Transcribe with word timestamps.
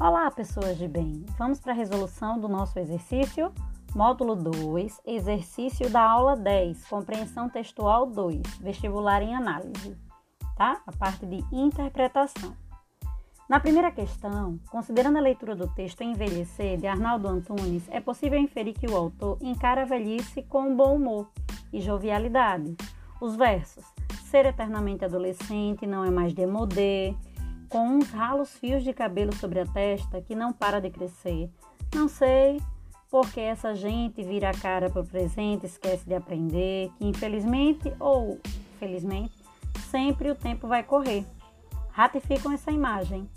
Olá, 0.00 0.28
pessoas 0.28 0.76
de 0.76 0.88
bem! 0.88 1.24
Vamos 1.38 1.60
para 1.60 1.70
a 1.70 1.74
resolução 1.74 2.40
do 2.40 2.48
nosso 2.48 2.76
exercício, 2.80 3.52
módulo 3.94 4.34
2, 4.34 5.00
exercício 5.06 5.88
da 5.88 6.02
aula 6.02 6.36
10, 6.36 6.84
compreensão 6.88 7.48
textual 7.48 8.04
2, 8.04 8.42
vestibular 8.60 9.22
em 9.22 9.36
análise, 9.36 9.96
tá? 10.56 10.82
A 10.84 10.90
parte 10.90 11.24
de 11.24 11.44
interpretação. 11.52 12.56
Na 13.48 13.60
primeira 13.60 13.92
questão, 13.92 14.58
considerando 14.68 15.18
a 15.18 15.20
leitura 15.20 15.54
do 15.54 15.68
texto 15.68 16.02
Envelhecer, 16.02 16.76
de 16.76 16.88
Arnaldo 16.88 17.28
Antunes, 17.28 17.88
é 17.88 18.00
possível 18.00 18.38
inferir 18.38 18.74
que 18.74 18.88
o 18.88 18.96
autor 18.96 19.38
encara 19.40 19.82
a 19.82 19.86
velhice 19.86 20.42
com 20.42 20.74
bom 20.74 20.96
humor 20.96 21.30
e 21.72 21.80
jovialidade. 21.80 22.76
Os 23.20 23.36
versos 23.36 23.84
Ser 24.34 24.46
eternamente 24.46 25.04
adolescente 25.04 25.86
não 25.86 26.04
é 26.04 26.10
mais 26.10 26.34
demodé, 26.34 27.14
com 27.74 27.88
uns 27.88 28.08
ralos 28.10 28.54
fios 28.54 28.84
de 28.84 28.92
cabelo 28.92 29.34
sobre 29.34 29.58
a 29.58 29.66
testa 29.66 30.20
que 30.20 30.36
não 30.36 30.52
para 30.52 30.80
de 30.80 30.90
crescer. 30.90 31.50
Não 31.92 32.06
sei 32.06 32.62
porque 33.10 33.40
essa 33.40 33.74
gente 33.74 34.22
vira 34.22 34.50
a 34.50 34.54
cara 34.54 34.88
para 34.88 35.02
o 35.02 35.04
presente, 35.04 35.66
esquece 35.66 36.06
de 36.06 36.14
aprender, 36.14 36.92
que 36.96 37.04
infelizmente 37.04 37.92
ou 37.98 38.38
felizmente 38.78 39.34
sempre 39.90 40.30
o 40.30 40.36
tempo 40.36 40.68
vai 40.68 40.84
correr. 40.84 41.26
Ratificam 41.90 42.52
essa 42.52 42.70
imagem. 42.70 43.28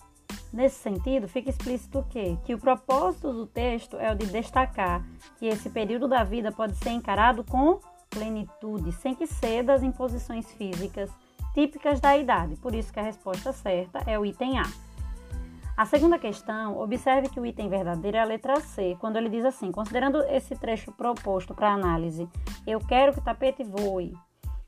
Nesse 0.53 0.75
sentido, 0.75 1.27
fica 1.27 1.49
explícito 1.49 2.05
que, 2.07 2.37
que 2.45 2.53
o 2.53 2.59
propósito 2.59 3.33
do 3.33 3.47
texto 3.47 3.97
é 3.97 4.11
o 4.11 4.15
de 4.15 4.27
destacar 4.27 5.03
que 5.39 5.47
esse 5.47 5.67
período 5.67 6.07
da 6.07 6.23
vida 6.23 6.51
pode 6.51 6.75
ser 6.77 6.91
encarado 6.91 7.43
com 7.43 7.79
plenitude, 8.07 8.91
sem 8.91 9.15
que 9.15 9.25
ceda 9.25 9.73
às 9.73 9.81
imposições 9.81 10.45
físicas 10.51 11.09
típicas 11.57 11.99
da 11.99 12.15
idade, 12.15 12.55
por 12.57 12.75
isso 12.75 12.93
que 12.93 12.99
a 12.99 13.03
resposta 13.03 13.51
certa 13.51 14.03
é 14.05 14.19
o 14.19 14.23
item 14.23 14.59
A. 14.59 14.63
A 15.75 15.87
segunda 15.87 16.19
questão, 16.19 16.79
observe 16.79 17.29
que 17.29 17.39
o 17.39 17.45
item 17.47 17.67
verdadeiro 17.67 18.15
é 18.15 18.19
a 18.19 18.25
letra 18.25 18.59
C, 18.59 18.95
quando 18.99 19.15
ele 19.15 19.27
diz 19.27 19.43
assim: 19.43 19.71
considerando 19.71 20.21
esse 20.29 20.55
trecho 20.55 20.91
proposto 20.91 21.55
para 21.55 21.73
análise, 21.73 22.29
eu 22.67 22.79
quero 22.79 23.11
que 23.11 23.17
o 23.17 23.23
tapete 23.23 23.63
voe. 23.63 24.13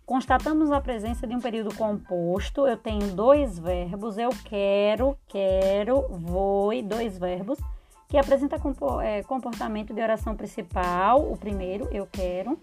Constatamos 0.03 0.71
a 0.71 0.81
presença 0.81 1.27
de 1.27 1.35
um 1.35 1.39
período 1.39 1.75
composto, 1.75 2.65
eu 2.65 2.75
tenho 2.75 3.13
dois 3.13 3.59
verbos, 3.59 4.17
eu 4.17 4.31
quero, 4.45 5.15
quero, 5.27 6.07
voe, 6.09 6.81
dois 6.81 7.19
verbos, 7.19 7.59
que 8.07 8.17
apresenta 8.17 8.59
é, 9.03 9.21
comportamento 9.21 9.93
de 9.93 10.01
oração 10.01 10.35
principal, 10.35 11.21
o 11.31 11.37
primeiro, 11.37 11.87
eu 11.91 12.07
quero, 12.11 12.59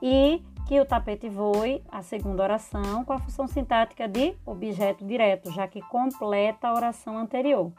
e 0.00 0.42
que 0.68 0.78
o 0.78 0.84
tapete 0.84 1.30
voe, 1.30 1.82
a 1.90 2.02
segunda 2.02 2.42
oração, 2.42 3.02
com 3.02 3.14
a 3.14 3.18
função 3.18 3.48
sintática 3.48 4.06
de 4.06 4.36
objeto 4.44 5.02
direto, 5.02 5.50
já 5.50 5.66
que 5.66 5.80
completa 5.80 6.68
a 6.68 6.74
oração 6.74 7.16
anterior. 7.16 7.72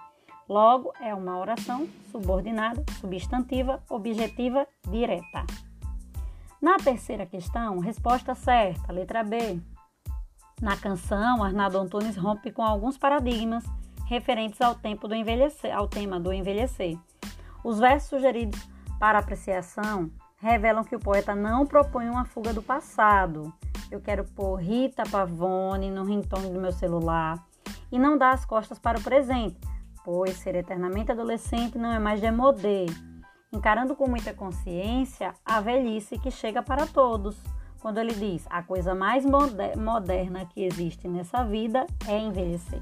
Logo, 0.49 0.91
é 0.99 1.13
uma 1.13 1.37
oração 1.37 1.87
subordinada, 2.11 2.83
substantiva, 2.99 3.83
objetiva, 3.87 4.67
direta. 4.89 5.45
Na 6.59 6.77
terceira 6.77 7.27
questão, 7.27 7.77
resposta 7.77 8.33
certa, 8.33 8.91
letra 8.91 9.23
B. 9.23 9.61
Na 10.59 10.75
canção, 10.75 11.43
Arnaldo 11.43 11.77
Antunes 11.77 12.17
rompe 12.17 12.51
com 12.51 12.63
alguns 12.63 12.97
paradigmas 12.97 13.63
referentes 14.07 14.59
ao 14.61 14.73
tempo 14.73 15.07
do 15.07 15.13
envelhecer, 15.13 15.77
ao 15.77 15.87
tema 15.87 16.19
do 16.19 16.33
envelhecer. 16.33 16.97
Os 17.63 17.77
versos 17.77 18.09
sugeridos 18.09 18.67
para 18.99 19.19
apreciação 19.19 20.09
revelam 20.39 20.83
que 20.83 20.95
o 20.95 20.99
poeta 20.99 21.35
não 21.35 21.65
propõe 21.65 22.09
uma 22.09 22.25
fuga 22.25 22.53
do 22.53 22.61
passado. 22.61 23.53
Eu 23.91 23.99
quero 23.99 24.23
pôr 24.23 24.55
Rita 24.55 25.03
Pavone 25.09 25.91
no 25.91 26.03
ringtone 26.03 26.51
do 26.51 26.59
meu 26.59 26.71
celular 26.71 27.43
e 27.91 27.99
não 27.99 28.17
dar 28.17 28.33
as 28.33 28.45
costas 28.45 28.79
para 28.79 28.99
o 28.99 29.03
presente, 29.03 29.59
pois 30.03 30.37
ser 30.37 30.55
eternamente 30.55 31.11
adolescente 31.11 31.77
não 31.77 31.91
é 31.91 31.99
mais 31.99 32.21
demodé. 32.21 32.85
Encarando 33.51 33.95
com 33.95 34.07
muita 34.07 34.33
consciência 34.33 35.33
a 35.43 35.59
velhice 35.59 36.19
que 36.19 36.29
chega 36.29 36.61
para 36.61 36.85
todos. 36.85 37.35
Quando 37.81 37.97
ele 37.97 38.13
diz 38.13 38.45
a 38.49 38.61
coisa 38.61 38.93
mais 38.93 39.25
moderna 39.25 40.45
que 40.45 40.63
existe 40.63 41.07
nessa 41.07 41.43
vida 41.43 41.87
é 42.07 42.17
envelhecer. 42.19 42.81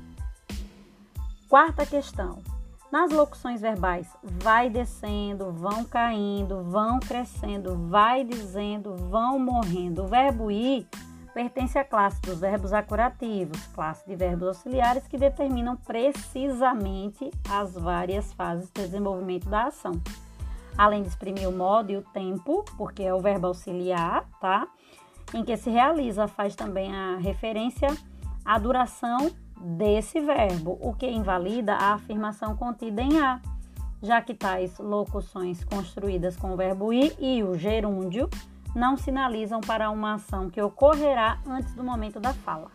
Quarta 1.47 1.85
questão. 1.85 2.56
Nas 2.91 3.11
locuções 3.11 3.59
verbais, 3.59 4.07
vai 4.23 4.69
descendo, 4.69 5.51
vão 5.51 5.83
caindo, 5.83 6.63
vão 6.63 6.99
crescendo, 7.01 7.75
vai 7.89 8.23
dizendo, 8.23 8.95
vão 8.95 9.37
morrendo. 9.37 10.03
O 10.03 10.07
verbo 10.07 10.49
ir 10.49 10.87
pertence 11.33 11.77
à 11.77 11.83
classe 11.83 12.21
dos 12.21 12.39
verbos 12.39 12.71
acurativos, 12.71 13.61
classe 13.67 14.07
de 14.07 14.15
verbos 14.15 14.47
auxiliares 14.47 15.05
que 15.05 15.17
determinam 15.17 15.75
precisamente 15.75 17.29
as 17.49 17.73
várias 17.73 18.31
fases 18.33 18.71
de 18.71 18.81
desenvolvimento 18.83 19.49
da 19.49 19.65
ação. 19.65 20.01
Além 20.77 21.01
de 21.01 21.09
exprimir 21.09 21.47
o 21.49 21.51
modo 21.51 21.91
e 21.91 21.97
o 21.97 22.01
tempo, 22.01 22.63
porque 22.77 23.03
é 23.03 23.13
o 23.13 23.19
verbo 23.19 23.47
auxiliar, 23.47 24.23
tá? 24.39 24.65
Em 25.33 25.43
que 25.43 25.57
se 25.57 25.69
realiza, 25.69 26.25
faz 26.25 26.55
também 26.55 26.95
a 26.95 27.17
referência 27.17 27.89
à 28.45 28.57
duração 28.57 29.29
desse 29.59 30.19
verbo, 30.19 30.77
o 30.81 30.93
que 30.93 31.07
invalida 31.07 31.73
a 31.73 31.93
afirmação 31.93 32.55
contida 32.55 33.01
em 33.01 33.19
a, 33.19 33.41
já 34.01 34.21
que 34.21 34.33
tais 34.33 34.77
locuções 34.77 35.63
construídas 35.63 36.35
com 36.37 36.53
o 36.53 36.57
verbo 36.57 36.93
ir 36.93 37.15
e 37.19 37.43
o 37.43 37.55
gerúndio 37.55 38.29
não 38.75 38.95
sinalizam 38.95 39.59
para 39.59 39.89
uma 39.89 40.15
ação 40.15 40.49
que 40.49 40.61
ocorrerá 40.61 41.39
antes 41.47 41.73
do 41.73 41.83
momento 41.83 42.19
da 42.19 42.33
fala. 42.33 42.69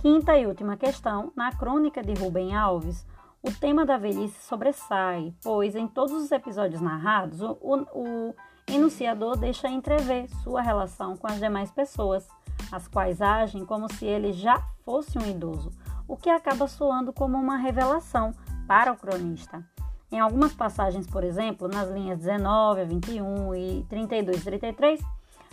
Quinta 0.00 0.38
e 0.38 0.46
última 0.46 0.76
questão, 0.76 1.32
na 1.34 1.50
crônica 1.50 2.02
de 2.02 2.14
Rubem 2.14 2.54
Alves, 2.54 3.04
o 3.42 3.52
tema 3.52 3.84
da 3.84 3.96
velhice 3.96 4.40
sobressai, 4.46 5.34
pois 5.42 5.74
em 5.74 5.88
todos 5.88 6.12
os 6.12 6.30
episódios 6.30 6.80
narrados, 6.80 7.40
o, 7.40 7.58
o, 7.60 7.76
o 7.94 8.34
enunciador 8.68 9.36
deixa 9.36 9.68
entrever 9.68 10.28
sua 10.42 10.62
relação 10.62 11.16
com 11.16 11.26
as 11.26 11.40
demais 11.40 11.70
pessoas, 11.72 12.28
as 12.70 12.86
quais 12.88 13.20
agem 13.20 13.64
como 13.64 13.92
se 13.92 14.04
ele 14.04 14.32
já 14.32 14.62
fosse 14.84 15.18
um 15.18 15.26
idoso, 15.26 15.70
o 16.06 16.16
que 16.16 16.30
acaba 16.30 16.66
soando 16.66 17.12
como 17.12 17.36
uma 17.36 17.56
revelação 17.56 18.32
para 18.66 18.92
o 18.92 18.96
cronista. 18.96 19.64
Em 20.10 20.18
algumas 20.18 20.54
passagens, 20.54 21.06
por 21.06 21.22
exemplo, 21.22 21.68
nas 21.68 21.90
linhas 21.90 22.18
19 22.18 22.80
a 22.80 22.84
21 22.84 23.54
e 23.54 23.86
32 23.88 24.40
e 24.40 24.44
33, 24.44 25.00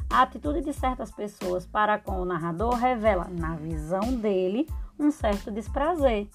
a 0.10 0.22
atitude 0.22 0.62
de 0.62 0.72
certas 0.72 1.12
pessoas 1.12 1.66
para 1.66 2.00
com 2.00 2.22
o 2.22 2.26
narrador 2.26 2.76
revela, 2.76 3.28
na 3.30 3.56
visão 3.56 4.16
dele, 4.16 4.68
um 4.98 5.12
certo 5.12 5.52
desprazer. 5.52 6.30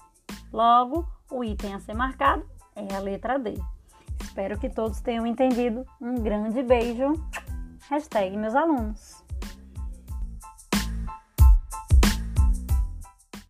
Logo, 0.53 1.07
o 1.31 1.43
item 1.43 1.73
a 1.73 1.79
ser 1.79 1.95
marcado 1.95 2.43
é 2.75 2.93
a 2.93 2.99
letra 2.99 3.39
D. 3.39 3.55
Espero 4.21 4.59
que 4.59 4.69
todos 4.69 5.01
tenham 5.01 5.25
entendido. 5.25 5.85
Um 5.99 6.15
grande 6.15 6.61
beijo. 6.61 7.13
Hashtag 7.89 8.37
meus 8.37 8.55
alunos. 8.55 9.23